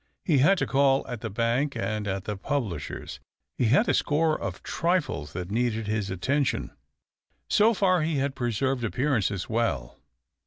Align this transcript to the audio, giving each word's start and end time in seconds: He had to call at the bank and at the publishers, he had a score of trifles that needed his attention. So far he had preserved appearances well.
He 0.25 0.39
had 0.39 0.57
to 0.57 0.65
call 0.65 1.05
at 1.07 1.21
the 1.21 1.29
bank 1.29 1.75
and 1.75 2.07
at 2.07 2.23
the 2.23 2.35
publishers, 2.35 3.19
he 3.59 3.65
had 3.65 3.87
a 3.87 3.93
score 3.93 4.35
of 4.35 4.63
trifles 4.63 5.33
that 5.33 5.51
needed 5.51 5.85
his 5.85 6.09
attention. 6.09 6.71
So 7.51 7.75
far 7.75 8.01
he 8.01 8.15
had 8.15 8.33
preserved 8.33 8.83
appearances 8.83 9.47
well. 9.47 9.99